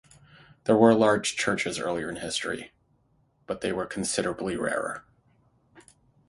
[0.63, 2.71] There were large churches earlier in history,
[3.45, 5.05] but they were considerably rarer.